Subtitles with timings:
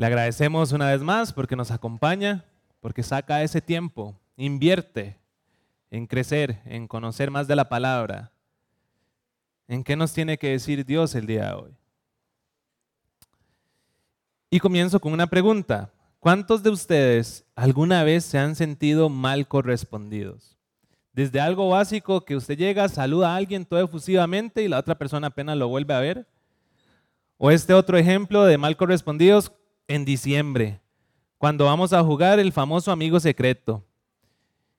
[0.00, 2.46] Le agradecemos una vez más porque nos acompaña,
[2.80, 5.18] porque saca ese tiempo, invierte
[5.90, 8.32] en crecer, en conocer más de la palabra.
[9.68, 11.76] ¿En qué nos tiene que decir Dios el día de hoy?
[14.48, 15.92] Y comienzo con una pregunta.
[16.18, 20.56] ¿Cuántos de ustedes alguna vez se han sentido mal correspondidos?
[21.12, 25.26] Desde algo básico que usted llega, saluda a alguien todo efusivamente y la otra persona
[25.26, 26.26] apenas lo vuelve a ver.
[27.36, 29.52] O este otro ejemplo de mal correspondidos
[29.90, 30.80] en diciembre,
[31.36, 33.84] cuando vamos a jugar el famoso amigo secreto.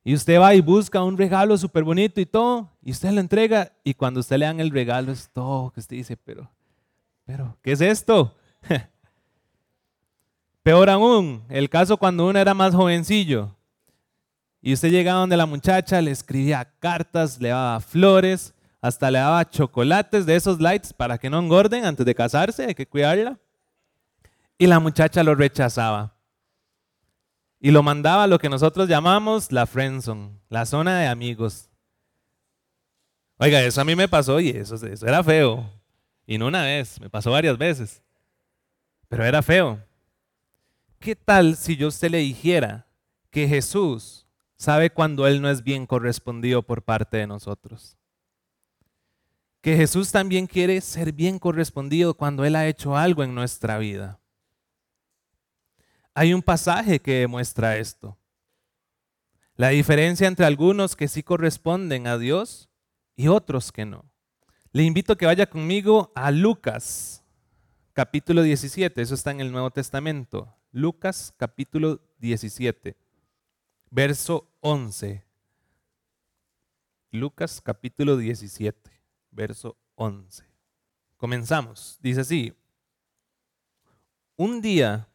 [0.06, 3.74] Y usted va y busca un regalo súper bonito y todo, y usted lo entrega,
[3.84, 6.50] y cuando usted le dan el regalo es todo que usted dice, pero,
[7.26, 8.34] pero, ¿qué es esto?
[10.64, 13.54] Peor aún, el caso cuando uno era más jovencillo,
[14.62, 19.50] y usted llegaba donde la muchacha, le escribía cartas, le daba flores, hasta le daba
[19.50, 23.38] chocolates de esos lights para que no engorden antes de casarse, hay que cuidarla.
[24.62, 26.14] Y la muchacha lo rechazaba
[27.60, 31.68] y lo mandaba a lo que nosotros llamamos la friendzone, la zona de amigos.
[33.38, 35.68] Oiga, eso a mí me pasó y eso, eso era feo.
[36.28, 38.04] Y no una vez, me pasó varias veces.
[39.10, 39.80] Pero era feo.
[41.00, 42.86] ¿Qué tal si yo usted le dijera
[43.32, 47.98] que Jesús sabe cuando Él no es bien correspondido por parte de nosotros?
[49.62, 54.21] Que Jesús también quiere ser bien correspondido cuando Él ha hecho algo en nuestra vida.
[56.14, 58.18] Hay un pasaje que demuestra esto.
[59.56, 62.70] La diferencia entre algunos que sí corresponden a Dios
[63.16, 64.12] y otros que no.
[64.72, 67.24] Le invito a que vaya conmigo a Lucas,
[67.94, 69.02] capítulo 17.
[69.02, 70.54] Eso está en el Nuevo Testamento.
[70.72, 72.96] Lucas, capítulo 17,
[73.90, 75.24] verso 11.
[77.12, 78.92] Lucas, capítulo 17,
[79.32, 80.46] verso 11.
[81.18, 82.00] Comenzamos.
[82.02, 82.54] Dice así.
[84.38, 85.11] Un día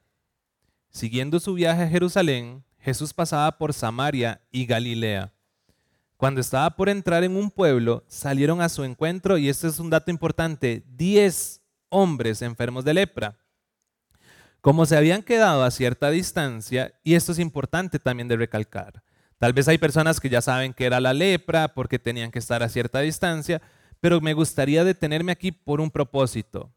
[0.97, 5.31] Siguiendo su viaje a Jerusalén, Jesús pasaba por Samaria y Galilea.
[6.17, 9.91] Cuando estaba por entrar en un pueblo, salieron a su encuentro, y este es un
[9.91, 11.61] dato importante, diez
[11.91, 13.37] hombres enfermos de lepra.
[14.63, 19.03] Como se habían quedado a cierta distancia, y esto es importante también de recalcar,
[19.37, 22.63] tal vez hay personas que ya saben que era la lepra porque tenían que estar
[22.63, 23.61] a cierta distancia,
[24.01, 26.73] pero me gustaría detenerme aquí por un propósito.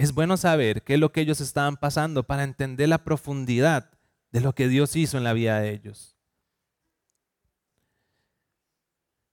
[0.00, 3.90] Es bueno saber qué es lo que ellos estaban pasando para entender la profundidad
[4.32, 6.16] de lo que Dios hizo en la vida de ellos.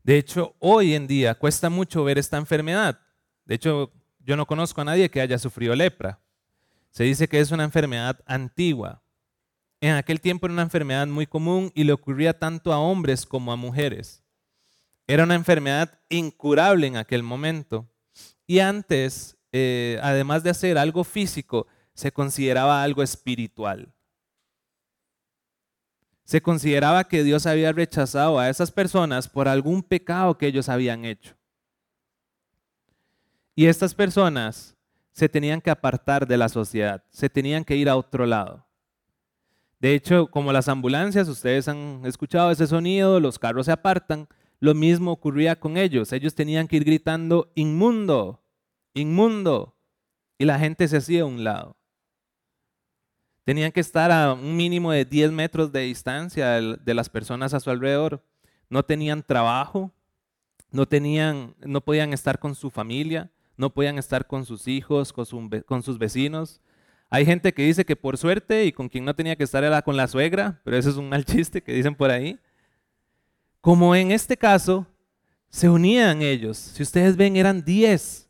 [0.03, 3.00] De hecho, hoy en día cuesta mucho ver esta enfermedad.
[3.45, 6.19] De hecho, yo no conozco a nadie que haya sufrido lepra.
[6.91, 9.01] Se dice que es una enfermedad antigua.
[9.79, 13.53] En aquel tiempo era una enfermedad muy común y le ocurría tanto a hombres como
[13.53, 14.22] a mujeres.
[15.07, 17.89] Era una enfermedad incurable en aquel momento.
[18.45, 23.94] Y antes eh, además de hacer algo físico, se consideraba algo espiritual.
[26.24, 31.06] Se consideraba que Dios había rechazado a esas personas por algún pecado que ellos habían
[31.06, 31.36] hecho.
[33.56, 34.75] Y estas personas
[35.12, 38.68] se tenían que apartar de la sociedad, se tenían que ir a otro lado.
[39.80, 44.28] De hecho, como las ambulancias, ustedes han escuchado ese sonido, los carros se apartan,
[44.59, 46.12] lo mismo ocurría con ellos.
[46.13, 48.44] Ellos tenían que ir gritando, inmundo,
[48.97, 49.75] inmundo.
[50.38, 51.78] Y la gente se hacía a un lado.
[53.44, 57.62] Tenían que estar a un mínimo de 10 metros de distancia de las personas a
[57.62, 58.22] su alrededor.
[58.69, 59.94] No tenían trabajo,
[60.69, 65.81] no, tenían, no podían estar con su familia, no podían estar con sus hijos, con,
[65.81, 66.59] sus vecinos.
[67.09, 69.81] Hay gente que dice que por suerte y con quien no tenía que estar era
[69.81, 72.38] con la suegra, pero eso es un mal chiste que dicen por ahí.
[73.62, 74.86] Como en este caso,
[75.50, 76.57] se unían ellos.
[76.57, 78.26] Si ustedes ven, eran 10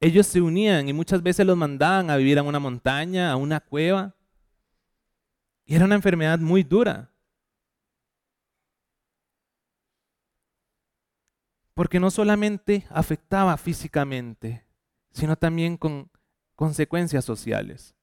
[0.00, 3.60] ellos se unían y muchas veces los mandaban a vivir en una montaña, a una
[3.60, 4.14] cueva.
[5.66, 7.10] Y era una enfermedad muy dura.
[11.74, 14.64] Porque no solamente afectaba físicamente,
[15.12, 16.10] sino también con
[16.56, 17.94] consecuencias sociales.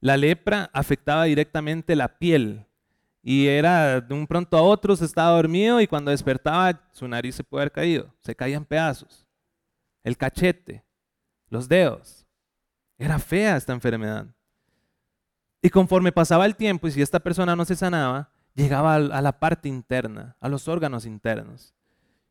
[0.00, 2.66] La lepra afectaba directamente la piel
[3.22, 7.36] y era de un pronto a otro se estaba dormido y cuando despertaba su nariz
[7.36, 9.26] se puede haber caído, se caía en pedazos
[10.02, 10.84] el cachete,
[11.48, 12.26] los dedos.
[12.98, 14.26] Era fea esta enfermedad.
[15.60, 19.38] Y conforme pasaba el tiempo y si esta persona no se sanaba, llegaba a la
[19.38, 21.74] parte interna, a los órganos internos,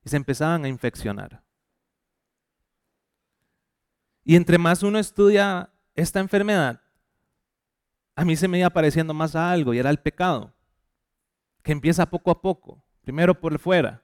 [0.03, 1.41] y se empezaban a infeccionar.
[4.23, 6.81] Y entre más uno estudia esta enfermedad,
[8.15, 10.53] a mí se me iba apareciendo más algo y era el pecado,
[11.63, 14.03] que empieza poco a poco, primero por fuera,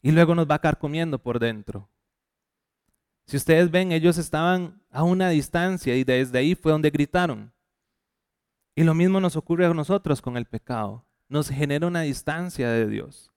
[0.00, 1.88] y luego nos va a comiendo por dentro.
[3.26, 7.52] Si ustedes ven, ellos estaban a una distancia y desde ahí fue donde gritaron.
[8.74, 11.04] Y lo mismo nos ocurre a nosotros con el pecado.
[11.28, 13.32] Nos genera una distancia de Dios.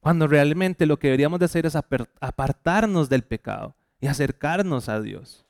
[0.00, 5.46] Cuando realmente lo que deberíamos de hacer es apartarnos del pecado y acercarnos a Dios.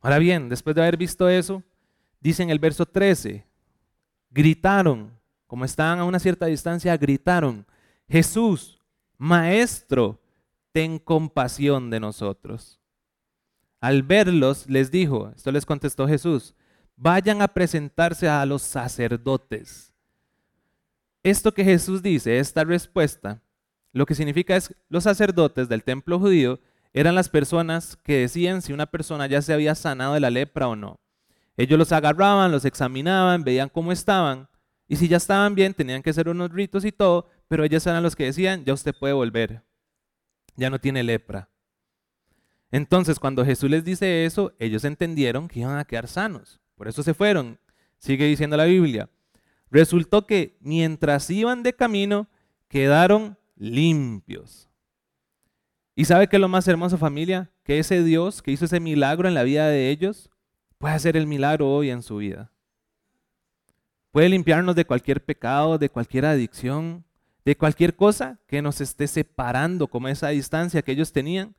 [0.00, 1.62] Ahora bien, después de haber visto eso,
[2.20, 3.46] dice en el verso 13,
[4.30, 7.66] gritaron, como estaban a una cierta distancia, gritaron,
[8.08, 8.78] Jesús,
[9.16, 10.21] Maestro,
[10.72, 12.80] ten compasión de nosotros.
[13.80, 16.54] Al verlos, les dijo, esto les contestó Jesús,
[16.96, 19.92] vayan a presentarse a los sacerdotes.
[21.22, 23.42] Esto que Jesús dice, esta respuesta,
[23.92, 26.60] lo que significa es los sacerdotes del templo judío
[26.94, 30.68] eran las personas que decían si una persona ya se había sanado de la lepra
[30.68, 31.00] o no.
[31.56, 34.48] Ellos los agarraban, los examinaban, veían cómo estaban
[34.88, 38.02] y si ya estaban bien tenían que hacer unos ritos y todo, pero ellos eran
[38.02, 39.62] los que decían, ya usted puede volver,
[40.56, 41.48] ya no tiene lepra.
[42.70, 46.60] Entonces cuando Jesús les dice eso, ellos entendieron que iban a quedar sanos.
[46.74, 47.58] Por eso se fueron.
[47.98, 49.08] Sigue diciendo la Biblia.
[49.70, 52.28] Resultó que mientras iban de camino,
[52.68, 54.68] quedaron limpios.
[55.94, 57.50] ¿Y sabe qué es lo más hermoso familia?
[57.64, 60.30] Que ese Dios que hizo ese milagro en la vida de ellos
[60.78, 62.50] puede hacer el milagro hoy en su vida.
[64.10, 67.04] Puede limpiarnos de cualquier pecado, de cualquier adicción,
[67.44, 71.54] de cualquier cosa que nos esté separando como esa distancia que ellos tenían.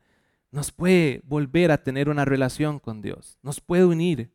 [0.50, 3.38] Nos puede volver a tener una relación con Dios.
[3.42, 4.30] Nos puede unir.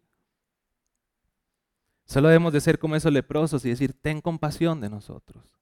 [2.06, 5.60] Solo debemos de ser como esos leprosos y decir, ten compasión de nosotros.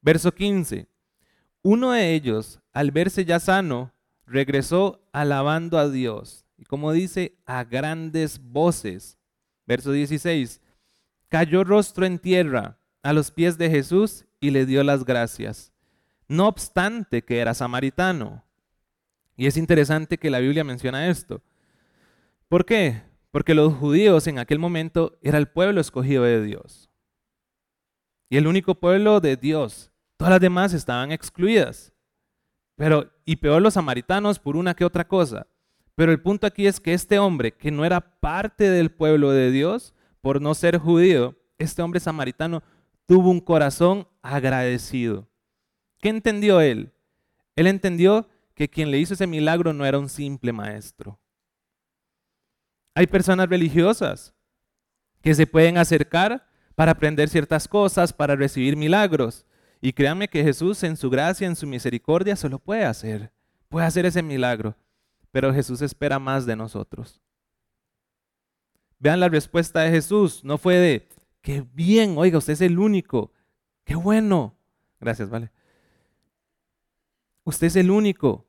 [0.00, 0.88] Verso 15.
[1.62, 3.92] Uno de ellos, al verse ya sano,
[4.26, 6.46] regresó alabando a Dios.
[6.56, 9.18] Y como dice, a grandes voces.
[9.66, 10.60] Verso 16.
[11.28, 15.72] Cayó rostro en tierra a los pies de Jesús y le dio las gracias.
[16.28, 18.44] No obstante que era samaritano.
[19.36, 21.42] Y es interesante que la Biblia menciona esto.
[22.48, 23.02] ¿Por qué?
[23.30, 26.88] Porque los judíos en aquel momento era el pueblo escogido de Dios.
[28.30, 29.90] Y el único pueblo de Dios.
[30.16, 31.92] Todas las demás estaban excluidas.
[32.76, 35.46] Pero, y peor los samaritanos por una que otra cosa.
[35.96, 39.50] Pero el punto aquí es que este hombre, que no era parte del pueblo de
[39.50, 42.62] Dios, por no ser judío, este hombre samaritano
[43.06, 45.28] tuvo un corazón agradecido.
[45.98, 46.92] ¿Qué entendió él?
[47.54, 51.18] Él entendió que quien le hizo ese milagro no era un simple maestro,
[52.96, 54.32] hay personas religiosas
[55.20, 59.44] que se pueden acercar para aprender ciertas cosas, para recibir milagros.
[59.82, 63.30] Y créanme que Jesús en su gracia, en su misericordia, se lo puede hacer.
[63.68, 64.74] Puede hacer ese milagro.
[65.30, 67.20] Pero Jesús espera más de nosotros.
[68.98, 70.42] Vean la respuesta de Jesús.
[70.42, 71.08] No fue de,
[71.42, 73.30] qué bien, oiga, usted es el único.
[73.86, 74.54] Qué bueno.
[75.00, 75.50] Gracias, vale.
[77.44, 78.46] Usted es el único.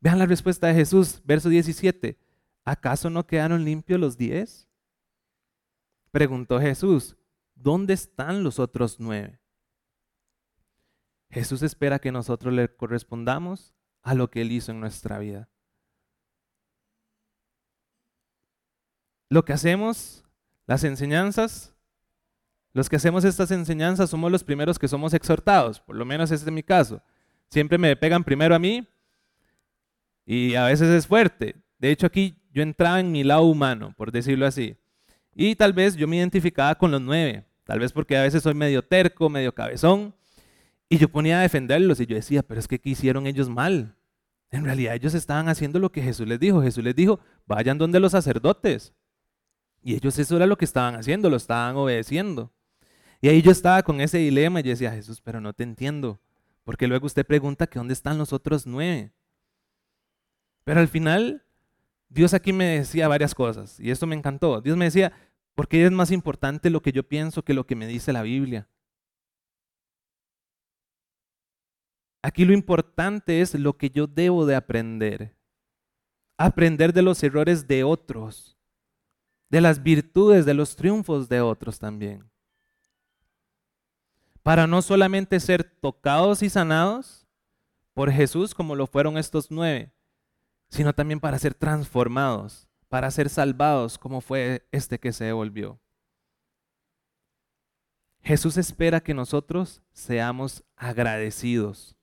[0.00, 2.18] Vean la respuesta de Jesús, verso 17.
[2.64, 4.68] ¿acaso no quedaron limpios los diez?
[6.10, 7.16] Preguntó Jesús,
[7.54, 9.40] ¿dónde están los otros nueve?
[11.30, 15.48] Jesús espera que nosotros le correspondamos a lo que Él hizo en nuestra vida.
[19.28, 20.24] Lo que hacemos,
[20.66, 21.73] las enseñanzas,
[22.74, 26.44] los que hacemos estas enseñanzas somos los primeros que somos exhortados, por lo menos ese
[26.44, 27.00] es mi caso.
[27.48, 28.86] Siempre me pegan primero a mí
[30.26, 31.54] y a veces es fuerte.
[31.78, 34.76] De hecho, aquí yo entraba en mi lado humano, por decirlo así.
[35.34, 38.54] Y tal vez yo me identificaba con los nueve, tal vez porque a veces soy
[38.54, 40.12] medio terco, medio cabezón,
[40.88, 43.94] y yo ponía a defenderlos y yo decía, pero es que ¿qué hicieron ellos mal?
[44.50, 46.62] En realidad ellos estaban haciendo lo que Jesús les dijo.
[46.62, 48.94] Jesús les dijo, vayan donde los sacerdotes.
[49.82, 52.52] Y ellos eso era lo que estaban haciendo, lo estaban obedeciendo.
[53.24, 56.20] Y ahí yo estaba con ese dilema y decía, Jesús, pero no te entiendo.
[56.62, 59.14] Porque luego usted pregunta que dónde están los otros nueve.
[60.62, 61.42] Pero al final
[62.10, 64.60] Dios aquí me decía varias cosas y esto me encantó.
[64.60, 65.10] Dios me decía,
[65.54, 68.68] porque es más importante lo que yo pienso que lo que me dice la Biblia.
[72.20, 75.34] Aquí lo importante es lo que yo debo de aprender.
[76.36, 78.58] Aprender de los errores de otros,
[79.48, 82.33] de las virtudes, de los triunfos de otros también.
[84.44, 87.26] Para no solamente ser tocados y sanados
[87.94, 89.90] por Jesús como lo fueron estos nueve,
[90.68, 95.80] sino también para ser transformados, para ser salvados, como fue este que se devolvió.
[98.20, 101.96] Jesús espera que nosotros seamos agradecidos.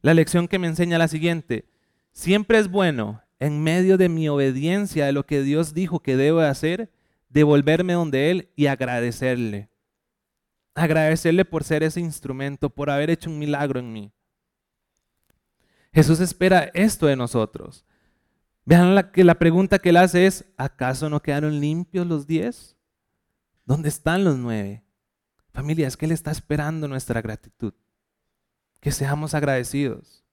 [0.00, 1.68] La lección que me enseña la siguiente,
[2.12, 6.38] siempre es bueno, en medio de mi obediencia a lo que Dios dijo que debo
[6.38, 6.92] hacer,
[7.30, 9.73] devolverme donde Él y agradecerle.
[10.74, 14.12] Agradecerle por ser ese instrumento, por haber hecho un milagro en mí.
[15.92, 17.84] Jesús espera esto de nosotros.
[18.64, 22.76] Vean que la pregunta que él hace es, ¿acaso no quedaron limpios los diez?
[23.64, 24.84] ¿Dónde están los nueve?
[25.54, 27.72] Familia, es que Él está esperando nuestra gratitud.
[28.80, 30.24] Que seamos agradecidos.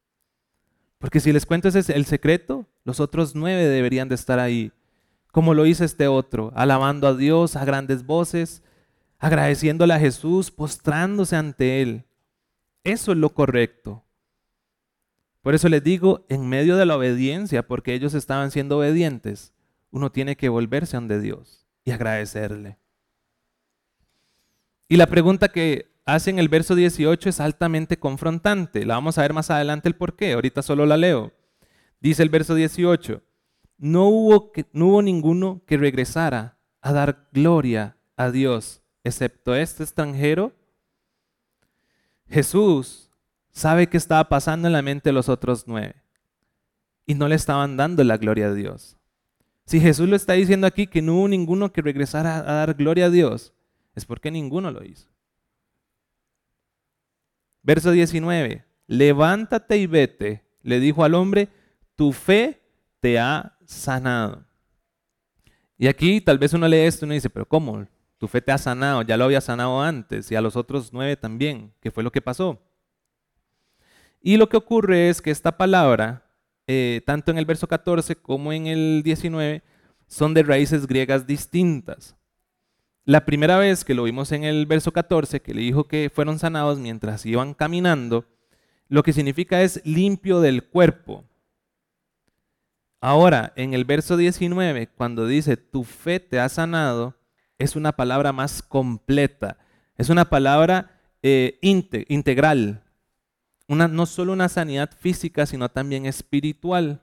[0.98, 4.72] Porque si les cuento ese es el secreto, los otros nueve deberían de estar ahí.
[5.32, 8.64] Como lo hizo este otro, alabando a Dios a grandes voces,
[9.22, 12.06] agradeciéndole a Jesús, postrándose ante Él.
[12.84, 14.04] Eso es lo correcto.
[15.44, 19.54] Por eso les digo, en medio de la obediencia, porque ellos estaban siendo obedientes,
[19.92, 22.80] uno tiene que volverse ante Dios y agradecerle.
[24.90, 28.86] Y la pregunta que hace en el verso 18 es altamente confrontante.
[28.86, 31.32] La vamos a ver más adelante el por qué, ahorita solo la leo.
[32.00, 33.22] Dice el verso 18,
[33.78, 40.54] no hubo, no hubo ninguno que regresara a dar gloria a Dios, excepto este extranjero.
[42.30, 43.12] Jesús
[43.52, 45.96] sabe qué estaba pasando en la mente de los otros nueve
[47.06, 48.98] y no le estaban dando la gloria a Dios.
[49.66, 53.06] Si Jesús lo está diciendo aquí que no hubo ninguno que regresara a dar gloria
[53.06, 53.54] a Dios,
[53.96, 55.10] es porque ninguno lo hizo.
[57.64, 61.50] Verso 19, levántate y vete, le dijo al hombre,
[61.96, 62.62] tu fe
[63.00, 64.46] te ha sanado.
[65.78, 67.88] Y aquí tal vez uno lee esto y uno dice, pero ¿cómo?
[68.22, 71.18] Tu fe te ha sanado, ya lo había sanado antes y a los otros nueve
[71.18, 71.74] también.
[71.82, 72.62] ¿Qué fue lo que pasó?
[74.22, 76.30] Y lo que ocurre es que esta palabra,
[76.68, 79.64] eh, tanto en el verso 14 como en el 19,
[80.06, 82.16] son de raíces griegas distintas.
[83.06, 86.38] La primera vez que lo vimos en el verso 14, que le dijo que fueron
[86.38, 88.26] sanados mientras iban caminando,
[88.88, 91.26] lo que significa es limpio del cuerpo.
[93.00, 97.16] Ahora, en el verso 19, cuando dice tu fe te ha sanado,
[97.62, 99.58] es una palabra más completa,
[99.98, 102.84] es una palabra eh, integral,
[103.68, 107.02] no solo una sanidad física, sino también espiritual.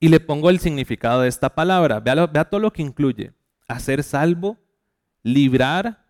[0.00, 3.32] Y le pongo el significado de esta palabra, vea, vea todo lo que incluye
[3.68, 4.58] hacer salvo,
[5.22, 6.04] librar,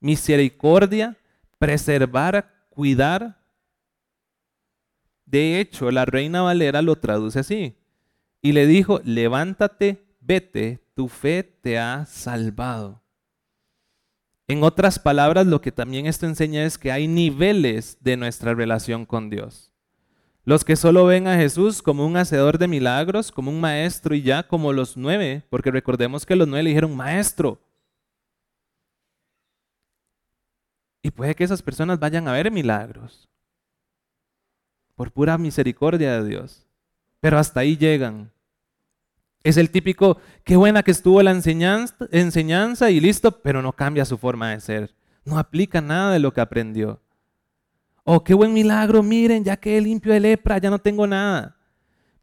[0.00, 1.16] misericordia,
[1.58, 3.38] preservar, cuidar.
[5.26, 7.76] De hecho, la reina Valera lo traduce así.
[8.40, 13.00] Y le dijo, levántate, vete, tu fe te ha salvado.
[14.48, 19.06] En otras palabras, lo que también esto enseña es que hay niveles de nuestra relación
[19.06, 19.70] con Dios.
[20.42, 24.22] Los que solo ven a Jesús como un hacedor de milagros, como un maestro y
[24.22, 27.60] ya, como los nueve, porque recordemos que los nueve le dijeron maestro.
[31.00, 33.28] Y puede que esas personas vayan a ver milagros,
[34.96, 36.66] por pura misericordia de Dios.
[37.20, 38.32] Pero hasta ahí llegan.
[39.42, 44.18] Es el típico, qué buena que estuvo la enseñanza, y listo, pero no cambia su
[44.18, 44.94] forma de ser.
[45.24, 47.00] No aplica nada de lo que aprendió.
[48.04, 51.56] Oh, qué buen milagro, miren, ya que limpio de lepra, ya no tengo nada.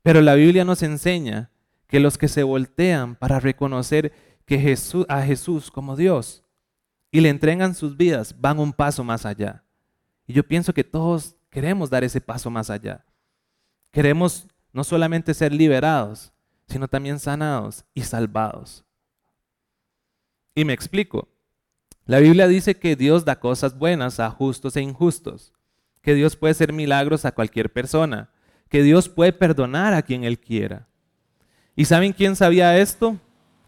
[0.01, 1.51] Pero la Biblia nos enseña
[1.87, 4.13] que los que se voltean para reconocer
[4.45, 6.43] que Jesús, a Jesús como Dios
[7.11, 9.63] y le entregan sus vidas van un paso más allá.
[10.27, 13.05] Y yo pienso que todos queremos dar ese paso más allá.
[13.91, 16.33] Queremos no solamente ser liberados,
[16.67, 18.85] sino también sanados y salvados.
[20.53, 21.29] Y me explico.
[22.05, 25.55] La Biblia dice que Dios da cosas buenas a justos e injustos
[26.05, 28.29] que Dios puede hacer milagros a cualquier persona,
[28.69, 30.87] que Dios puede perdonar a quien Él quiera.
[31.75, 33.19] ¿Y saben quién sabía esto?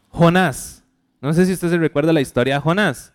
[0.10, 0.84] Jonás.
[1.20, 3.12] No sé si usted se recuerda la historia de Jonás,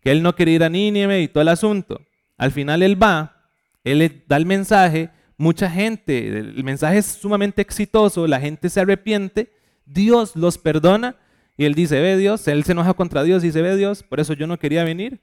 [0.00, 2.00] que él no quería ir a Nínive y todo el asunto.
[2.38, 3.50] Al final él va,
[3.82, 9.50] él da el mensaje, mucha gente, el mensaje es sumamente exitoso, la gente se arrepiente,
[9.86, 11.16] Dios los perdona
[11.56, 14.20] y él dice, ve Dios, él se enoja contra Dios y dice, ve Dios, por
[14.20, 15.18] eso yo no quería venir,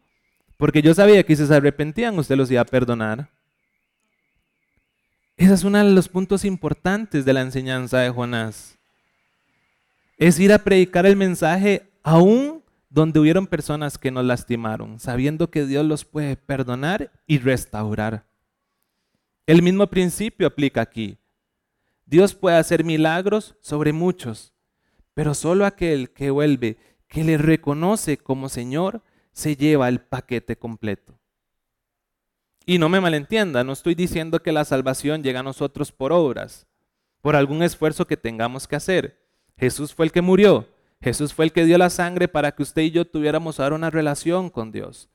[0.57, 3.29] porque yo sabía que si se arrepentían usted los iba a perdonar.
[5.37, 8.75] Ese es uno de los puntos importantes de la enseñanza de Jonás.
[10.17, 15.67] Es ir a predicar el mensaje aún donde hubieron personas que nos lastimaron, sabiendo que
[15.67, 18.25] Dios los puede perdonar y restaurar.
[19.47, 21.17] El mismo principio aplica aquí.
[22.05, 24.53] Dios puede hacer milagros sobre muchos,
[25.13, 26.77] pero solo aquel que vuelve,
[27.07, 31.17] que le reconoce como Señor, se lleva el paquete completo.
[32.65, 36.67] Y no me malentienda, no estoy diciendo que la salvación llega a nosotros por obras,
[37.21, 39.17] por algún esfuerzo que tengamos que hacer.
[39.57, 40.67] Jesús fue el que murió,
[41.01, 43.91] Jesús fue el que dio la sangre para que usted y yo tuviéramos ahora una
[43.91, 45.09] relación con Dios.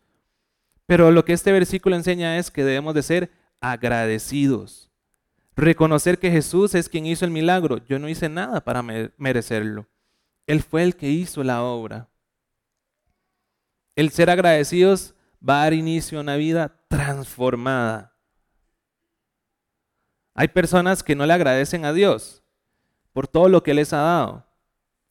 [0.87, 4.91] Pero lo que este versículo enseña es que debemos de ser agradecidos.
[5.57, 7.79] Reconocer que Jesús es quien hizo el milagro.
[7.87, 9.87] Yo no hice nada para merecerlo.
[10.47, 12.09] Él fue el que hizo la obra.
[13.95, 15.15] El ser agradecidos
[15.47, 18.15] va a dar inicio a una vida transformada.
[20.35, 22.43] Hay personas que no le agradecen a Dios
[23.13, 24.47] por todo lo que les ha dado.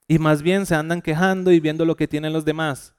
[0.08, 2.96] Y más bien se andan quejando y viendo lo que tienen los demás.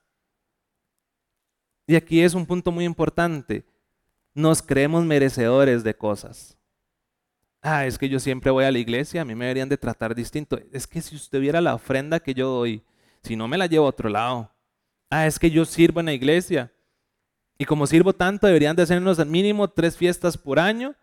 [1.87, 3.67] Y aquí es un punto muy importante.
[4.35, 6.57] Nos creemos merecedores de cosas.
[7.61, 10.15] Ah, es que yo siempre voy a la iglesia, a mí me deberían de tratar
[10.15, 10.59] distinto.
[10.73, 12.83] Es que si usted viera la ofrenda que yo doy,
[13.23, 14.51] si no me la llevo a otro lado.
[15.11, 16.73] Ah, es que yo sirvo en la iglesia.
[17.59, 20.97] Y como sirvo tanto, deberían de hacernos al mínimo tres fiestas por año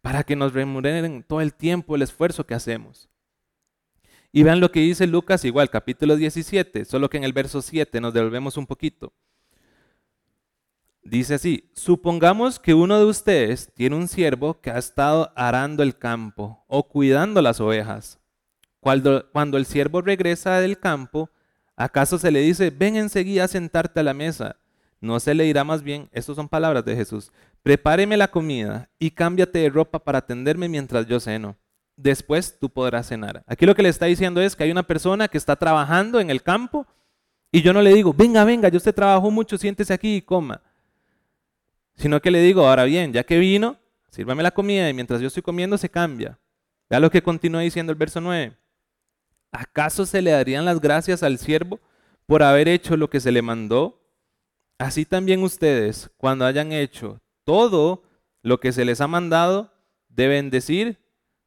[0.00, 3.08] para que nos remuneren todo el tiempo el esfuerzo que hacemos.
[4.30, 8.00] Y vean lo que dice Lucas, igual, capítulo 17, solo que en el verso 7
[8.00, 9.12] nos devolvemos un poquito.
[11.08, 15.96] Dice así, supongamos que uno de ustedes tiene un siervo que ha estado arando el
[15.96, 18.18] campo o cuidando las ovejas.
[18.80, 19.22] Cuando,
[19.56, 21.30] el siervo regresa del campo,
[21.76, 24.56] ¿acaso se le dice, ven enseguida a sentarte a la mesa?
[25.00, 27.30] No se le dirá más bien, estas son palabras de Jesús,
[27.62, 31.56] prepáreme la comida y cámbiate de ropa para atenderme mientras yo ceno.
[31.96, 33.44] Después tú podrás cenar.
[33.46, 36.30] Aquí lo que le está diciendo es que hay una persona que está trabajando en
[36.30, 36.84] el campo
[37.52, 40.60] y yo no le digo, venga, venga, yo usted trabajó mucho, siéntese aquí y coma
[41.96, 43.78] sino que le digo, ahora bien, ya que vino,
[44.10, 46.38] sírvame la comida y mientras yo estoy comiendo se cambia.
[46.88, 48.56] Vea lo que continúa diciendo el verso 9.
[49.52, 51.80] ¿Acaso se le darían las gracias al siervo
[52.26, 54.02] por haber hecho lo que se le mandó?
[54.78, 58.02] Así también ustedes, cuando hayan hecho todo
[58.42, 59.72] lo que se les ha mandado,
[60.08, 60.98] deben decir,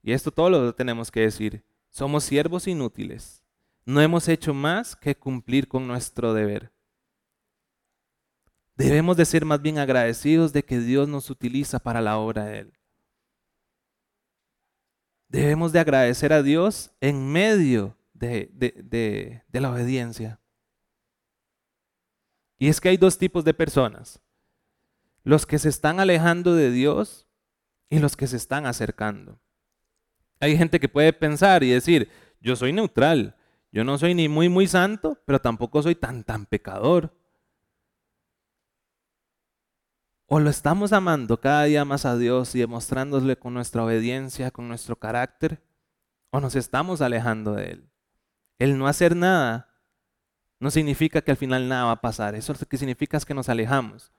[0.01, 3.43] y esto todo lo tenemos que decir, somos siervos inútiles.
[3.85, 6.71] No hemos hecho más que cumplir con nuestro deber.
[8.79, 12.59] Debemos de ser más bien agradecidos de que Dios nos utiliza para la obra de
[12.59, 12.73] Él.
[15.27, 20.39] Debemos de agradecer a Dios en medio de, de la obediencia.
[22.57, 24.21] Y es que hay dos tipos de personas.
[25.25, 27.27] Los que se están alejando de Dios
[27.89, 29.41] y los que se están acercando.
[30.39, 32.09] Hay gente que puede pensar y decir,
[32.39, 33.35] yo soy neutral,
[33.73, 37.18] yo no soy ni muy, muy santo, pero tampoco soy tan, tan pecador.
[40.31, 44.67] O lo estamos amando cada día más a Dios y demostrándole con nuestra obediencia, con
[44.67, 45.59] nuestro carácter,
[46.29, 47.89] o nos estamos alejando de Él.
[48.59, 49.69] El no hacer nada
[50.59, 52.35] no significa que al final nada va a pasar.
[52.35, 54.11] Eso lo que significa es que nos alejamos.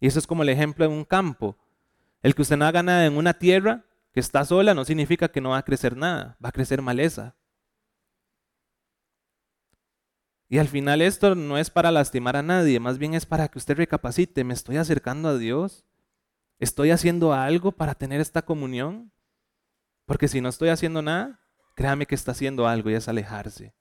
[0.00, 1.56] Y eso es como el ejemplo de un campo.
[2.20, 5.40] El que usted no haga nada en una tierra que está sola no significa que
[5.40, 7.36] no va a crecer nada, va a crecer maleza.
[10.48, 13.58] Y al final esto no es para lastimar a nadie, más bien es para que
[13.58, 15.84] usted recapacite, ¿me estoy acercando a Dios?
[16.58, 19.10] ¿Estoy haciendo algo para tener esta comunión?
[20.06, 21.40] Porque si no estoy haciendo nada,
[21.74, 23.74] créame que está haciendo algo y es alejarse.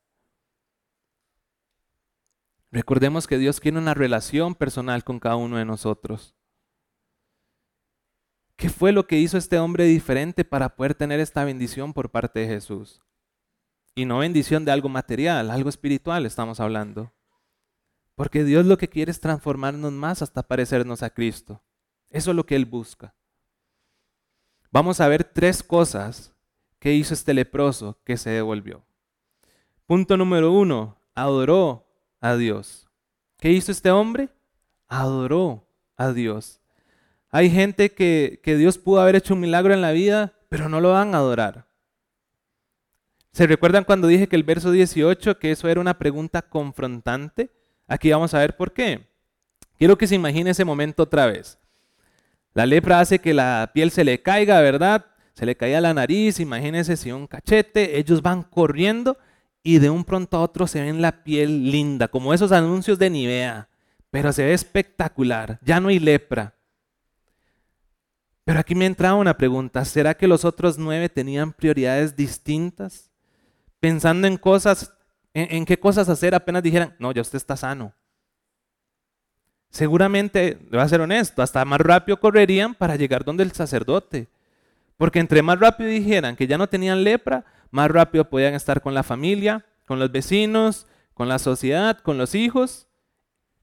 [2.72, 6.36] Recordemos que Dios tiene una relación personal con cada uno de nosotros.
[8.56, 12.40] ¿Qué fue lo que hizo este hombre diferente para poder tener esta bendición por parte
[12.40, 13.02] de Jesús?
[13.96, 17.12] Y no bendición de algo material, algo espiritual estamos hablando.
[18.16, 21.62] Porque Dios lo que quiere es transformarnos más hasta parecernos a Cristo.
[22.10, 23.16] Eso es lo que Él busca.
[24.72, 26.34] Vamos a ver tres cosas
[26.80, 28.84] que hizo este leproso que se devolvió.
[29.86, 31.88] Punto número uno, adoró
[32.20, 32.88] a Dios.
[33.40, 34.30] ¿Qué hizo este hombre?
[34.88, 36.60] Adoró a Dios.
[37.30, 40.82] Hay gente que, que Dios pudo haber hecho un milagro en la vida, pero no
[40.82, 41.68] lo van a adorar.
[43.34, 47.50] ¿Se recuerdan cuando dije que el verso 18, que eso era una pregunta confrontante?
[47.88, 49.08] Aquí vamos a ver por qué.
[49.80, 51.58] Quiero que se imagine ese momento otra vez.
[52.54, 55.08] La lepra hace que la piel se le caiga, ¿verdad?
[55.34, 59.18] Se le caía la nariz, imagínense si un cachete, ellos van corriendo
[59.64, 63.10] y de un pronto a otro se ven la piel linda, como esos anuncios de
[63.10, 63.68] Nivea,
[64.12, 66.54] pero se ve espectacular, ya no hay lepra.
[68.44, 73.13] Pero aquí me entra una pregunta, ¿será que los otros nueve tenían prioridades distintas?
[73.84, 74.94] Pensando en cosas,
[75.34, 77.94] en, qué cosas hacer, apenas dijeran, no, ya usted está sano.
[79.70, 84.30] Seguramente, le voy a ser honesto, hasta más rápido correrían para llegar donde el sacerdote.
[84.96, 88.94] Porque entre más rápido dijeran que ya no tenían lepra, más rápido podían estar con
[88.94, 92.88] la familia, con los vecinos, con la sociedad, con los hijos.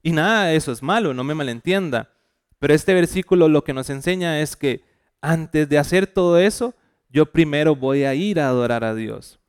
[0.03, 2.11] Y nada eso es malo, no me malentienda.
[2.59, 4.83] Pero este versículo lo que nos enseña es que
[5.19, 6.75] antes de hacer todo eso,
[7.09, 9.40] yo primero voy a ir a adorar a Dios.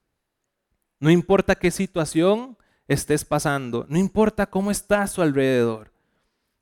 [1.02, 5.92] No importa qué situación estés pasando, no importa cómo está a su alrededor.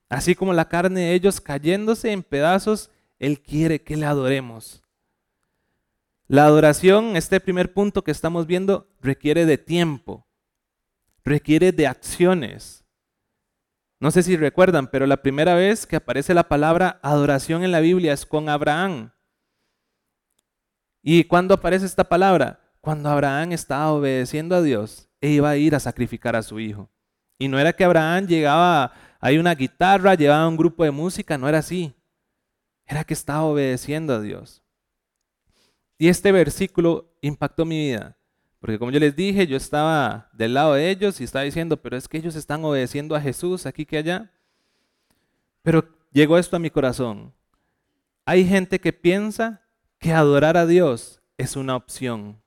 [0.08, 4.82] Así como la carne de ellos cayéndose en pedazos, Él quiere que le adoremos.
[6.26, 10.26] La adoración, este primer punto que estamos viendo, requiere de tiempo,
[11.22, 12.82] requiere de acciones.
[13.98, 17.80] No sé si recuerdan, pero la primera vez que aparece la palabra adoración en la
[17.80, 19.12] Biblia es con Abraham.
[21.02, 22.59] ¿Y cuándo aparece esta palabra?
[22.80, 26.90] Cuando Abraham estaba obedeciendo a Dios iba a ir a sacrificar a su hijo.
[27.38, 31.48] Y no era que Abraham llegaba, hay una guitarra, llevaba un grupo de música, no
[31.48, 31.94] era así.
[32.86, 34.62] Era que estaba obedeciendo a Dios.
[35.98, 38.16] Y este versículo impactó mi vida.
[38.60, 41.96] Porque como yo les dije, yo estaba del lado de ellos y estaba diciendo, pero
[41.96, 44.30] es que ellos están obedeciendo a Jesús aquí que allá.
[45.62, 47.32] Pero llegó esto a mi corazón.
[48.26, 49.62] Hay gente que piensa
[49.98, 52.40] que adorar a Dios es una opción.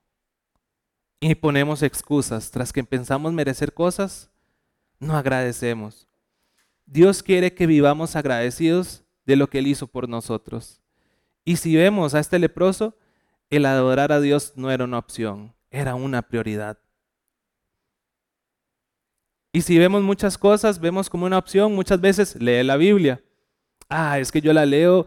[1.20, 2.50] Y ponemos excusas.
[2.50, 4.30] Tras que pensamos merecer cosas,
[4.98, 6.08] no agradecemos.
[6.86, 10.80] Dios quiere que vivamos agradecidos de lo que Él hizo por nosotros.
[11.44, 12.96] Y si vemos a este leproso,
[13.50, 16.78] el adorar a Dios no era una opción, era una prioridad.
[19.52, 23.22] Y si vemos muchas cosas, vemos como una opción, muchas veces lee la Biblia.
[23.88, 25.06] Ah, es que yo la leo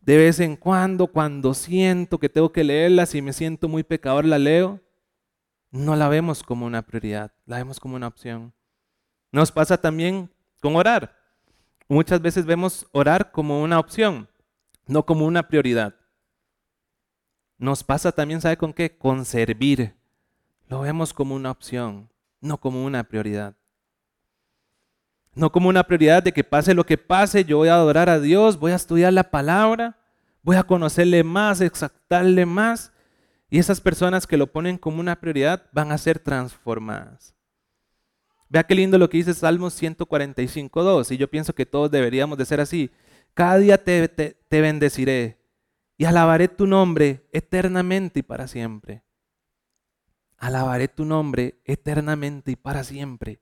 [0.00, 4.24] de vez en cuando, cuando siento que tengo que leerla, si me siento muy pecador,
[4.24, 4.80] la leo.
[5.72, 8.52] No la vemos como una prioridad, la vemos como una opción.
[9.32, 10.30] Nos pasa también
[10.60, 11.16] con orar.
[11.88, 14.28] Muchas veces vemos orar como una opción,
[14.86, 15.94] no como una prioridad.
[17.56, 18.98] Nos pasa también, ¿sabe con qué?
[18.98, 19.94] Con servir.
[20.68, 23.54] Lo vemos como una opción, no como una prioridad.
[25.34, 28.20] No como una prioridad de que pase lo que pase, yo voy a adorar a
[28.20, 29.96] Dios, voy a estudiar la palabra,
[30.42, 32.91] voy a conocerle más, exactarle más.
[33.52, 37.36] Y esas personas que lo ponen como una prioridad van a ser transformadas.
[38.48, 41.12] Vea qué lindo lo que dice Salmos 145.2.
[41.12, 42.90] Y yo pienso que todos deberíamos de ser así.
[43.34, 45.38] Cada día te, te bendeciré
[45.98, 49.04] y alabaré tu nombre eternamente y para siempre
[50.42, 53.40] alabaré tu nombre eternamente y para siempre.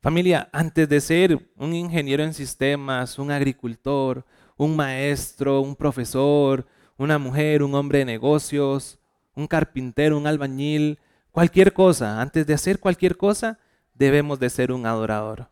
[0.00, 4.24] Familia, antes de ser un ingeniero en sistemas, un agricultor,
[4.56, 6.64] un maestro, un profesor,
[6.96, 8.98] una mujer, un hombre de negocios,
[9.34, 10.98] un carpintero, un albañil,
[11.30, 13.58] cualquier cosa, antes de hacer cualquier cosa,
[13.94, 15.50] debemos de ser un adorador.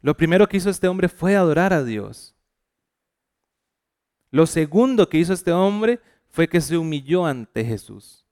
[0.00, 2.34] Lo primero que hizo este hombre fue adorar a Dios.
[4.30, 8.23] Lo segundo que hizo este hombre fue que se humilló ante Jesús.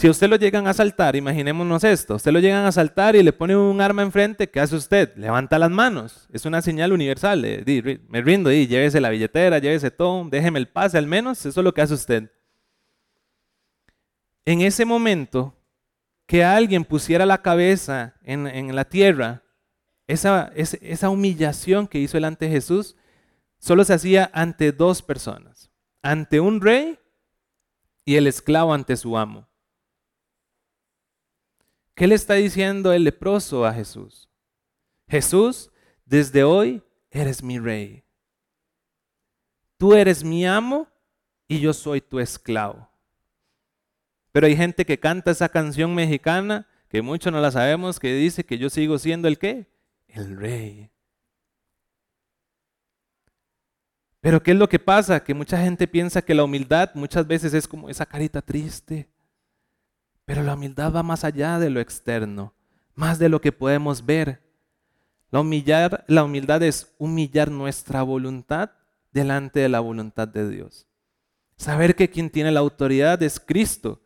[0.00, 3.34] Si usted lo llegan a asaltar, imaginémonos esto, usted lo llegan a asaltar y le
[3.34, 5.14] pone un arma enfrente, ¿qué hace usted?
[5.14, 7.42] Levanta las manos, es una señal universal,
[8.08, 11.64] me rindo y llévese la billetera, llévese todo, déjeme el pase al menos, eso es
[11.64, 12.32] lo que hace usted.
[14.46, 15.54] En ese momento,
[16.24, 19.42] que alguien pusiera la cabeza en, la tierra,
[20.06, 22.96] esa, esa humillación que hizo delante de Jesús,
[23.58, 26.98] solo se hacía ante dos personas, ante un rey
[28.06, 29.49] y el esclavo ante su amo.
[32.00, 34.30] ¿Qué le está diciendo el leproso a Jesús?
[35.06, 35.70] Jesús,
[36.06, 38.04] desde hoy eres mi rey.
[39.76, 40.88] Tú eres mi amo
[41.46, 42.88] y yo soy tu esclavo.
[44.32, 48.44] Pero hay gente que canta esa canción mexicana, que muchos no la sabemos, que dice
[48.44, 49.66] que yo sigo siendo el qué?
[50.08, 50.90] El rey.
[54.22, 55.22] Pero ¿qué es lo que pasa?
[55.22, 59.06] Que mucha gente piensa que la humildad muchas veces es como esa carita triste.
[60.30, 62.54] Pero la humildad va más allá de lo externo,
[62.94, 64.40] más de lo que podemos ver.
[65.32, 68.70] La, humillar, la humildad es humillar nuestra voluntad
[69.10, 70.86] delante de la voluntad de Dios.
[71.56, 74.00] Saber que quien tiene la autoridad es Cristo.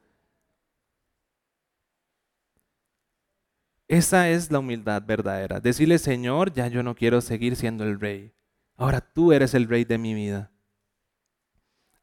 [3.87, 5.61] Esa es la humildad verdadera.
[5.61, 8.33] Decirle, Señor, ya yo no quiero seguir siendo el rey.
[8.79, 10.51] Ahora tú eres el rey de mi vida.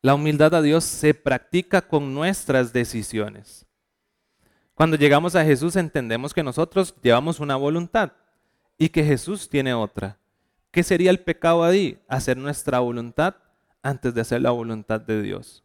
[0.03, 3.65] La humildad a Dios se practica con nuestras decisiones.
[4.81, 8.13] Cuando llegamos a Jesús entendemos que nosotros llevamos una voluntad
[8.79, 10.17] y que Jesús tiene otra.
[10.71, 12.01] ¿Qué sería el pecado ahí?
[12.07, 13.35] Hacer nuestra voluntad
[13.83, 15.63] antes de hacer la voluntad de Dios.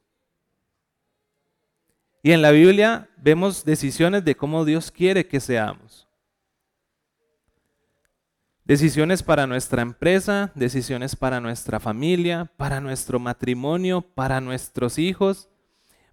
[2.23, 6.07] Y en la Biblia vemos decisiones de cómo Dios quiere que seamos.
[8.67, 15.49] Decisiones para nuestra empresa, decisiones para nuestra familia, para nuestro matrimonio, para nuestros hijos.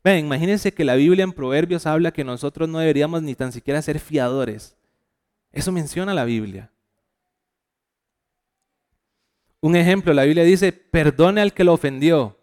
[0.03, 3.81] Ven, imagínense que la Biblia en Proverbios habla que nosotros no deberíamos ni tan siquiera
[3.81, 4.75] ser fiadores.
[5.51, 6.71] Eso menciona la Biblia.
[9.61, 12.37] Un ejemplo, la Biblia dice, perdone al que lo ofendió.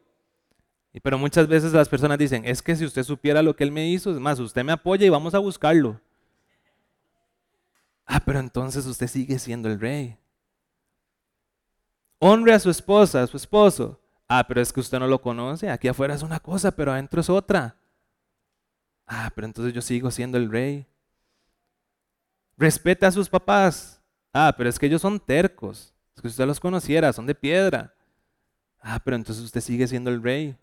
[1.02, 3.90] Pero muchas veces las personas dicen, es que si usted supiera lo que él me
[3.90, 6.00] hizo, es más, usted me apoya y vamos a buscarlo.
[8.06, 10.16] Ah, pero entonces usted sigue siendo el rey.
[12.18, 13.99] Honre a su esposa, a su esposo.
[14.32, 15.68] Ah, pero es que usted no lo conoce.
[15.68, 17.74] Aquí afuera es una cosa, pero adentro es otra.
[19.04, 20.86] Ah, pero entonces yo sigo siendo el rey.
[22.56, 24.00] Respete a sus papás.
[24.32, 25.92] Ah, pero es que ellos son tercos.
[26.14, 27.92] Es que usted los conociera, son de piedra.
[28.80, 30.56] Ah, pero entonces usted sigue siendo el rey.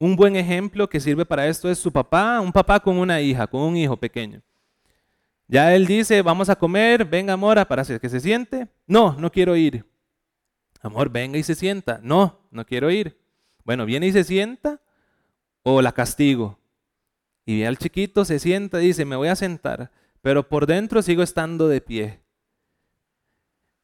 [0.00, 3.46] Un buen ejemplo que sirve para esto es su papá, un papá con una hija,
[3.46, 4.42] con un hijo pequeño.
[5.46, 8.66] Ya él dice, vamos a comer, venga amor, para que se siente.
[8.88, 9.86] No, no quiero ir.
[10.86, 12.00] Amor, venga y se sienta.
[12.02, 13.18] No, no quiero ir.
[13.64, 14.80] Bueno, viene y se sienta
[15.62, 16.58] o la castigo.
[17.44, 21.02] Y ve al chiquito, se sienta y dice, me voy a sentar, pero por dentro
[21.02, 22.22] sigo estando de pie.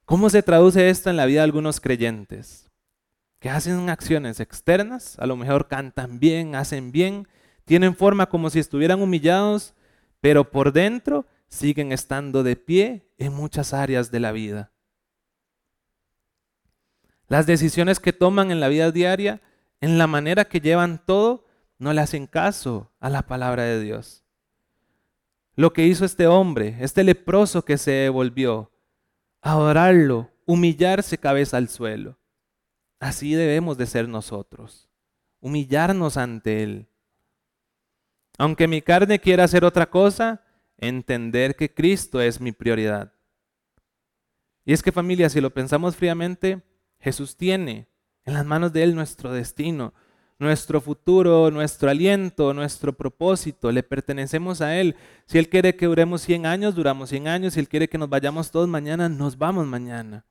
[0.04, 2.70] ¿Cómo se traduce esto en la vida de algunos creyentes?
[3.38, 7.28] Que hacen acciones externas, a lo mejor cantan bien, hacen bien,
[7.64, 9.74] tienen forma como si estuvieran humillados,
[10.20, 14.71] pero por dentro siguen estando de pie en muchas áreas de la vida.
[17.33, 19.40] Las decisiones que toman en la vida diaria,
[19.81, 21.47] en la manera que llevan todo,
[21.79, 24.27] no le hacen caso a la palabra de Dios.
[25.57, 28.71] Lo que hizo este hombre, este leproso que se volvió,
[29.40, 32.18] adorarlo, humillarse cabeza al suelo.
[33.01, 34.90] Así debemos de ser nosotros,
[35.40, 36.87] humillarnos ante Él.
[38.37, 40.45] Aunque mi carne quiera hacer otra cosa,
[40.77, 43.14] entender que Cristo es mi prioridad.
[44.66, 46.62] Y es que familia, si lo pensamos fríamente,
[47.02, 47.88] Jesús tiene
[48.24, 49.92] en las manos de Él nuestro destino,
[50.38, 54.94] nuestro futuro, nuestro aliento, nuestro propósito, le pertenecemos a Él.
[55.26, 57.54] Si Él quiere que duremos 100 años, duramos 100 años.
[57.54, 60.24] Si Él quiere que nos vayamos todos mañana, nos vamos mañana.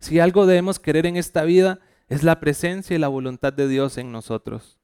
[0.00, 3.96] Si algo debemos querer en esta vida, es la presencia y la voluntad de Dios
[3.96, 4.78] en nosotros.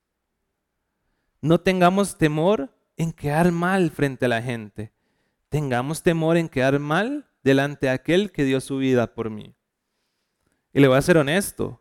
[1.41, 4.93] No tengamos temor en quedar mal frente a la gente.
[5.49, 9.55] Tengamos temor en quedar mal delante de aquel que dio su vida por mí.
[10.75, 11.81] Y le voy a ser honesto,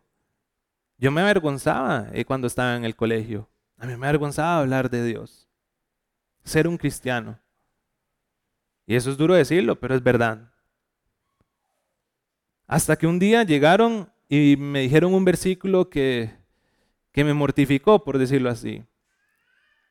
[0.98, 3.50] yo me avergonzaba eh, cuando estaba en el colegio.
[3.76, 5.48] A mí me avergonzaba hablar de Dios,
[6.44, 7.40] ser un cristiano.
[8.86, 10.52] Y eso es duro decirlo, pero es verdad.
[12.68, 16.32] Hasta que un día llegaron y me dijeron un versículo que,
[17.10, 18.84] que me mortificó, por decirlo así.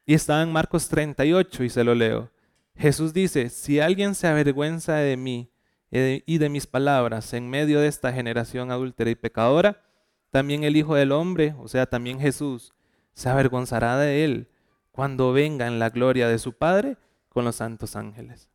[0.06, 2.32] Y estaba en Marcos 38 y se lo leo.
[2.78, 5.53] Jesús dice, si alguien se avergüenza de mí
[5.94, 9.84] y de mis palabras en medio de esta generación adúltera y pecadora,
[10.32, 12.74] también el Hijo del Hombre, o sea, también Jesús,
[13.14, 14.50] se avergonzará de él
[14.92, 16.98] cuando venga en la gloria de su Padre
[17.30, 18.50] con los santos ángeles.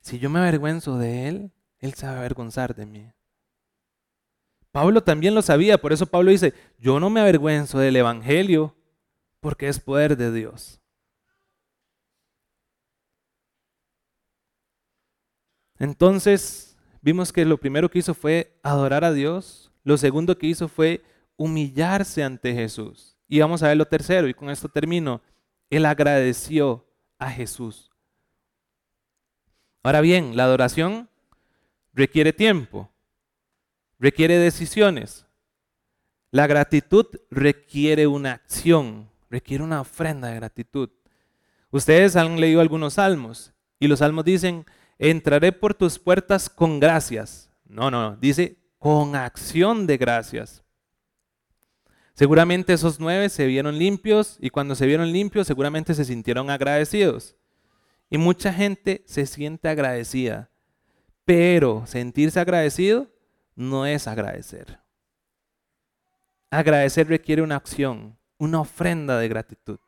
[0.00, 3.12] Si yo me avergüenzo de él, él se va a avergonzar de mí.
[4.72, 8.74] Pablo también lo sabía, por eso Pablo dice, yo no me avergüenzo del Evangelio,
[9.38, 10.81] porque es poder de Dios.
[15.82, 20.68] Entonces, vimos que lo primero que hizo fue adorar a Dios, lo segundo que hizo
[20.68, 21.02] fue
[21.36, 23.16] humillarse ante Jesús.
[23.26, 25.20] Y vamos a ver lo tercero, y con esto termino.
[25.70, 26.86] Él agradeció
[27.18, 27.90] a Jesús.
[29.82, 31.08] Ahora bien, la adoración
[31.92, 32.88] requiere tiempo,
[33.98, 35.26] requiere decisiones.
[36.30, 40.90] La gratitud requiere una acción, requiere una ofrenda de gratitud.
[41.72, 44.64] Ustedes han leído algunos salmos y los salmos dicen,
[44.98, 47.50] entraré por tus puertas con gracias.
[47.64, 50.62] No, no, dice con acción de gracias.
[52.14, 57.36] Seguramente esos nueve se vieron limpios y cuando se vieron limpios seguramente se sintieron agradecidos.
[58.10, 60.50] Y mucha gente se siente agradecida,
[61.24, 63.08] pero sentirse agradecido
[63.54, 64.80] no es agradecer.
[66.50, 69.78] Agradecer requiere una acción, una ofrenda de gratitud.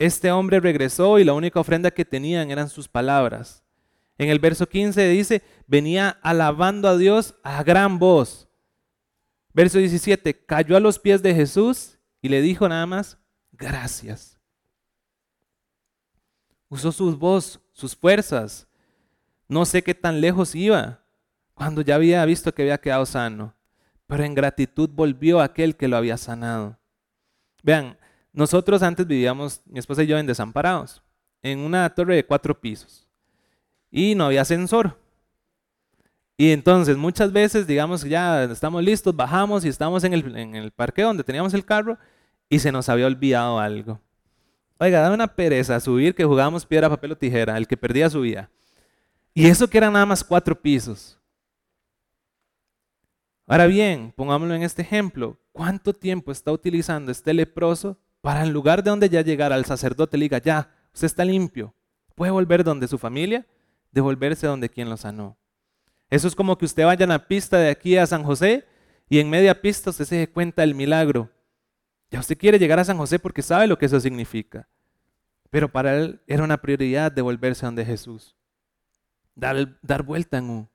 [0.00, 3.62] Este hombre regresó y la única ofrenda que tenían eran sus palabras.
[4.16, 8.48] En el verso 15 dice, venía alabando a Dios a gran voz.
[9.52, 13.18] Verso 17, cayó a los pies de Jesús y le dijo nada más,
[13.52, 14.38] gracias.
[16.70, 18.66] Usó su voz, sus fuerzas.
[19.48, 21.04] No sé qué tan lejos iba
[21.52, 23.54] cuando ya había visto que había quedado sano.
[24.06, 26.78] Pero en gratitud volvió aquel que lo había sanado.
[27.62, 27.98] Vean,
[28.32, 31.02] nosotros antes vivíamos, mi esposa y yo, en desamparados,
[31.42, 33.08] en una torre de cuatro pisos
[33.90, 34.96] y no había ascensor.
[36.36, 40.70] Y entonces muchas veces, digamos, ya estamos listos, bajamos y estamos en el, en el
[40.70, 41.98] parque donde teníamos el carro
[42.48, 44.00] y se nos había olvidado algo.
[44.78, 48.50] Oiga, da una pereza subir que jugábamos piedra, papel o tijera, el que perdía subía.
[49.34, 51.18] Y eso que eran nada más cuatro pisos.
[53.46, 55.36] Ahora bien, pongámoslo en este ejemplo.
[55.52, 60.16] ¿Cuánto tiempo está utilizando este leproso para en lugar de donde ya llegara al sacerdote
[60.16, 61.74] le diga, ya, usted está limpio,
[62.14, 63.46] puede volver donde su familia?
[63.92, 65.36] devolverse donde quien lo sanó.
[66.08, 68.66] Eso es como que usted vaya en la pista de aquí a San José
[69.08, 71.30] y en media pista usted se dé cuenta del milagro.
[72.10, 74.68] Ya usted quiere llegar a San José porque sabe lo que eso significa.
[75.50, 78.36] Pero para él era una prioridad devolverse donde Jesús.
[79.34, 80.68] dar, dar vuelta en U.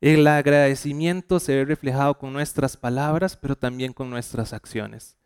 [0.00, 5.17] El agradecimiento se ve reflejado con nuestras palabras, pero también con nuestras acciones.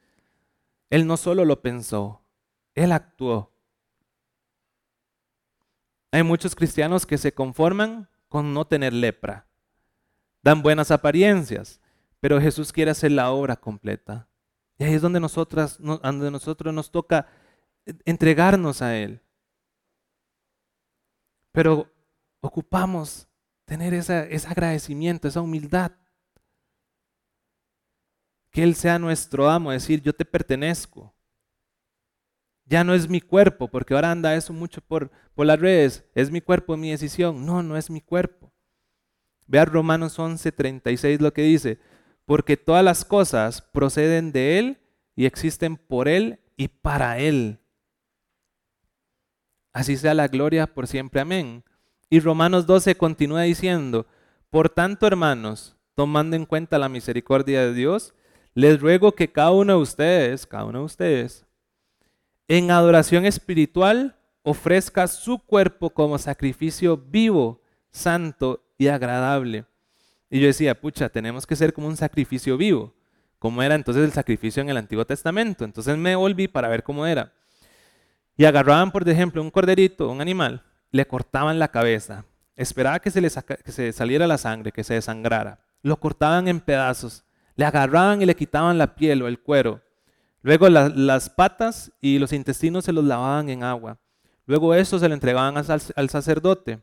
[0.93, 2.23] Él no solo lo pensó,
[2.75, 3.51] él actuó.
[6.11, 9.47] Hay muchos cristianos que se conforman con no tener lepra.
[10.43, 11.81] Dan buenas apariencias,
[12.21, 14.29] pero Jesús quiere hacer la obra completa.
[14.77, 17.27] Y ahí es donde, nosotras, donde nosotros nos toca
[18.05, 19.23] entregarnos a Él.
[21.53, 21.91] Pero
[22.43, 23.27] ocupamos
[23.65, 25.93] tener ese agradecimiento, esa humildad.
[28.53, 31.13] Que Él sea nuestro amo, decir, yo te pertenezco.
[32.67, 36.05] Ya no es mi cuerpo, porque ahora anda eso mucho por, por las redes.
[36.15, 37.45] Es mi cuerpo, mi decisión.
[37.45, 38.53] No, no es mi cuerpo.
[39.47, 41.81] Vea Romanos 11, 36 lo que dice.
[42.25, 44.79] Porque todas las cosas proceden de Él
[45.17, 47.59] y existen por Él y para Él.
[49.73, 51.21] Así sea la gloria por siempre.
[51.21, 51.65] Amén.
[52.11, 54.07] Y Romanos 12 continúa diciendo,
[54.51, 58.15] por tanto, hermanos, tomando en cuenta la misericordia de Dios,
[58.55, 61.47] les ruego que cada uno de ustedes, cada uno de ustedes,
[62.49, 67.61] en adoración espiritual, ofrezca su cuerpo como sacrificio vivo,
[67.91, 69.65] santo y agradable.
[70.31, 72.95] Y yo decía, pucha, tenemos que ser como un sacrificio vivo,
[73.39, 75.65] como era entonces el sacrificio en el Antiguo Testamento.
[75.65, 77.33] Entonces me volví para ver cómo era.
[78.37, 82.25] Y agarraban, por ejemplo, un corderito, un animal, le cortaban la cabeza,
[82.57, 83.31] esperaba que se le
[83.65, 85.61] que se saliera la sangre, que se desangrara.
[85.83, 87.25] Lo cortaban en pedazos,
[87.57, 89.83] le agarraban y le quitaban la piel o el cuero.
[90.43, 94.01] Luego las patas y los intestinos se los lavaban en agua.
[94.47, 96.83] Luego eso se lo entregaban al, al sacerdote.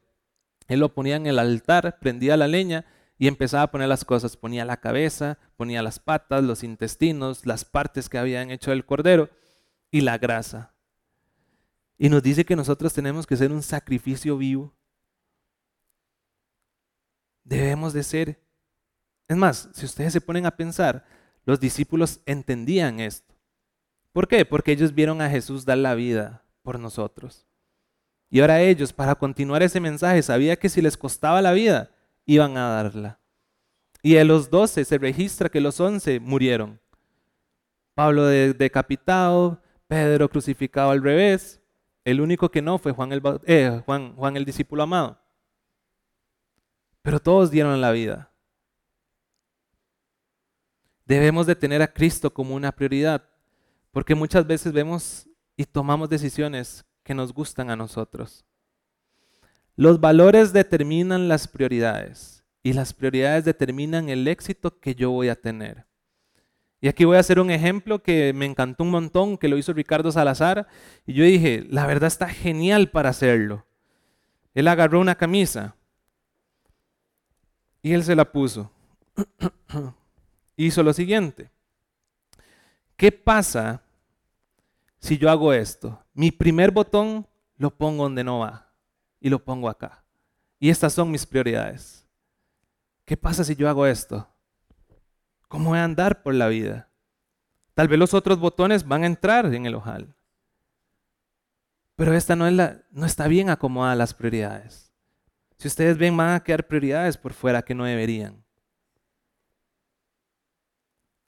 [0.67, 2.85] Él lo ponía en el altar, prendía la leña
[3.17, 4.37] y empezaba a poner las cosas.
[4.37, 9.29] Ponía la cabeza, ponía las patas, los intestinos, las partes que habían hecho el cordero
[9.91, 10.73] y la grasa.
[11.97, 14.73] Y nos dice que nosotros tenemos que ser un sacrificio vivo.
[17.43, 18.48] Debemos de ser.
[19.29, 21.05] Es más, si ustedes se ponen a pensar,
[21.45, 23.35] los discípulos entendían esto.
[24.11, 24.43] ¿Por qué?
[24.43, 27.45] Porque ellos vieron a Jesús dar la vida por nosotros.
[28.31, 31.91] Y ahora ellos, para continuar ese mensaje, sabía que si les costaba la vida,
[32.25, 33.19] iban a darla.
[34.01, 36.79] Y de los doce se registra que los once murieron.
[37.93, 41.61] Pablo decapitado, Pedro crucificado al revés,
[42.03, 45.19] el único que no fue Juan el, eh, Juan, Juan el discípulo amado.
[47.03, 48.28] Pero todos dieron la vida.
[51.09, 53.23] Debemos de tener a Cristo como una prioridad,
[53.89, 58.45] porque muchas veces vemos y tomamos decisiones que nos gustan a nosotros.
[59.75, 65.41] Los valores determinan las prioridades y las prioridades determinan el éxito que yo voy a
[65.41, 65.87] tener.
[66.79, 69.73] Y aquí voy a hacer un ejemplo que me encantó un montón, que lo hizo
[69.73, 70.67] Ricardo Salazar.
[71.07, 73.65] Y yo dije, la verdad está genial para hacerlo.
[74.53, 75.75] Él agarró una camisa
[77.81, 78.71] y él se la puso.
[80.65, 81.51] hizo lo siguiente.
[82.95, 83.81] ¿Qué pasa
[84.99, 86.03] si yo hago esto?
[86.13, 88.71] Mi primer botón lo pongo donde no va
[89.19, 90.03] y lo pongo acá.
[90.59, 92.05] Y estas son mis prioridades.
[93.05, 94.27] ¿Qué pasa si yo hago esto?
[95.47, 96.89] ¿Cómo voy a andar por la vida?
[97.73, 100.13] Tal vez los otros botones van a entrar en el ojal.
[101.95, 102.47] Pero esta no,
[103.05, 104.93] está bien acomodada las prioridades.
[105.57, 108.43] Si ustedes ven, van a quedar prioridades por fuera que no deberían.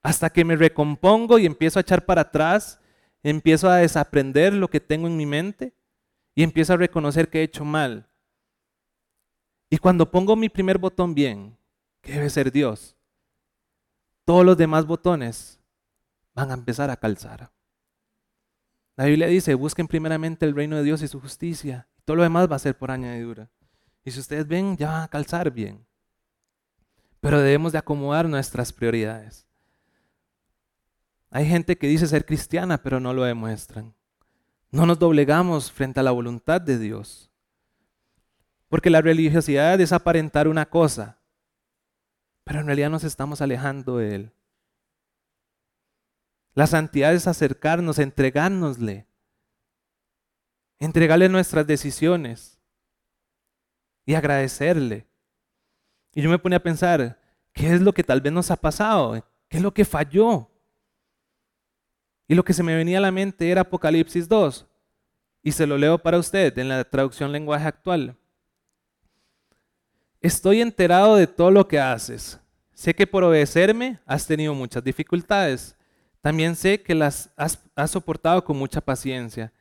[0.03, 2.79] Hasta que me recompongo y empiezo a echar para atrás,
[3.23, 5.73] empiezo a desaprender lo que tengo en mi mente
[6.33, 8.07] y empiezo a reconocer que he hecho mal.
[9.69, 11.57] Y cuando pongo mi primer botón bien,
[12.01, 12.97] que debe ser Dios,
[14.25, 15.59] todos los demás botones
[16.33, 17.51] van a empezar a calzar.
[18.95, 21.87] La Biblia dice, busquen primeramente el reino de Dios y su justicia.
[22.05, 23.49] Todo lo demás va a ser por añadidura.
[24.03, 25.85] Y si ustedes ven, ya van a calzar bien.
[27.19, 29.47] Pero debemos de acomodar nuestras prioridades.
[31.32, 33.96] Hay gente que dice ser cristiana, pero no lo demuestran.
[34.70, 37.32] No nos doblegamos frente a la voluntad de Dios.
[38.67, 41.19] Porque la religiosidad es aparentar una cosa,
[42.44, 44.34] pero en realidad nos estamos alejando de Él.
[46.54, 49.08] La santidad es acercarnos, entregárnosle,
[50.79, 52.60] entregarle nuestras decisiones
[54.06, 55.08] y agradecerle.
[56.13, 57.21] Y yo me ponía a pensar,
[57.54, 59.25] ¿qué es lo que tal vez nos ha pasado?
[59.48, 60.50] ¿Qué es lo que falló?
[62.32, 64.65] Y lo que se me venía a la mente era Apocalipsis 2.
[65.44, 68.15] Y se lo leo para usted en la traducción lenguaje actual.
[70.21, 72.40] Estoy enterado de todo lo que haces.
[72.73, 75.75] Sé que por obedecerme has tenido muchas dificultades.
[76.21, 79.52] También sé que las has, soportado con mucha paciencia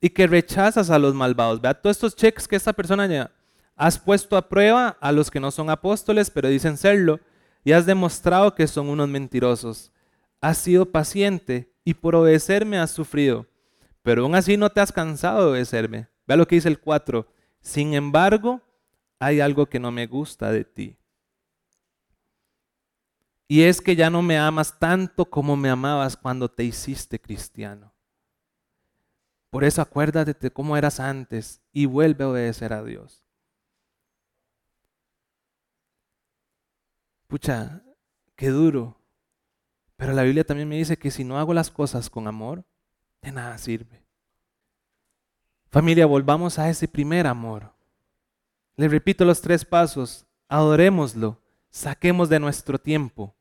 [0.00, 1.60] y que rechazas a los malvados.
[1.60, 3.30] Vea todos estos cheques que esta persona
[3.76, 7.20] Has puesto a prueba a los que no son apóstoles, pero dicen serlo,
[7.62, 9.92] y has demostrado que son unos mentirosos.
[10.40, 13.46] Has sido paciente y por obedecerme has sufrido,
[14.02, 16.08] pero aún así no te has cansado de obedecerme.
[16.26, 17.26] Vea lo que dice el 4.
[17.60, 18.60] Sin embargo,
[19.18, 20.96] hay algo que no me gusta de ti.
[23.48, 27.92] Y es que ya no me amas tanto como me amabas cuando te hiciste cristiano.
[29.50, 33.26] Por eso acuérdate de cómo eras antes y vuelve a obedecer a Dios.
[37.26, 37.82] Pucha,
[38.36, 39.01] qué duro.
[40.02, 42.64] Pero la Biblia también me dice que si no hago las cosas con amor,
[43.20, 44.02] de nada sirve.
[45.70, 47.72] Familia, volvamos a ese primer amor.
[48.74, 50.26] Le repito los tres pasos.
[50.48, 51.40] Adorémoslo.
[51.70, 53.36] Saquemos de nuestro tiempo.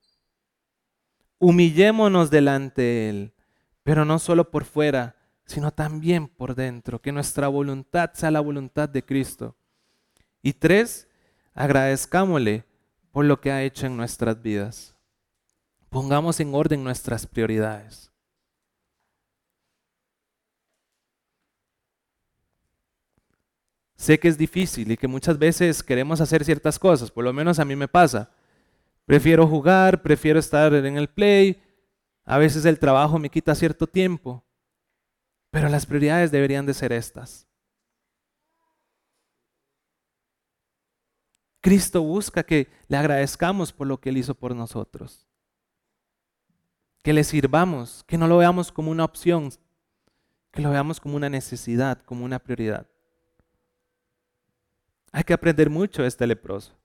[1.39, 3.33] Humillémonos delante de Él.
[3.81, 7.01] Pero no solo por fuera, sino también por dentro.
[7.01, 9.55] Que nuestra voluntad sea la voluntad de Cristo.
[10.43, 11.07] Y tres,
[11.55, 12.65] agradezcámosle
[13.11, 14.95] por lo que ha hecho en nuestras vidas.
[15.91, 18.09] Pongamos en orden nuestras prioridades.
[23.97, 27.59] Sé que es difícil y que muchas veces queremos hacer ciertas cosas, por lo menos
[27.59, 28.31] a mí me pasa.
[29.05, 31.61] Prefiero jugar, prefiero estar en el play,
[32.23, 34.45] a veces el trabajo me quita cierto tiempo,
[35.49, 37.45] pero las prioridades deberían de ser estas.
[41.59, 45.27] Cristo busca que le agradezcamos por lo que Él hizo por nosotros.
[47.01, 49.51] Que le sirvamos, que no lo veamos como una opción,
[50.51, 52.87] que lo veamos como una necesidad, como una prioridad.
[55.11, 56.77] Hay que aprender mucho de este leproso.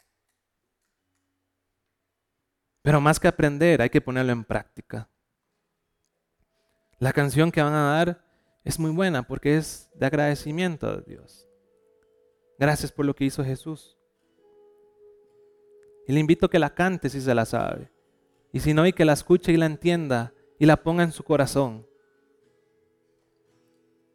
[2.83, 5.09] Pero más que aprender, hay que ponerlo en práctica.
[6.99, 8.25] La canción que van a dar
[8.65, 11.47] es muy buena porque es de agradecimiento a Dios.
[12.59, 13.99] Gracias por lo que hizo Jesús.
[16.07, 17.91] Y le invito a que la cante si se la sabe.
[18.53, 21.23] Y si no, y que la escuche y la entienda y la ponga en su
[21.23, 21.87] corazón.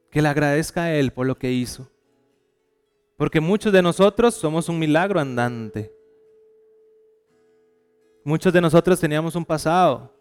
[0.10, 1.90] Que le agradezca a Él por lo que hizo.
[3.18, 5.94] Porque muchos de nosotros somos un milagro andante.
[8.24, 10.14] Muchos de nosotros teníamos un pasado,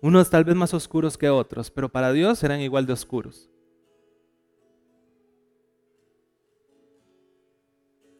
[0.00, 3.50] unos tal vez más oscuros que otros, pero para Dios eran igual de oscuros.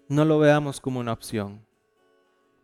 [0.08, 1.65] No lo veamos como una opción.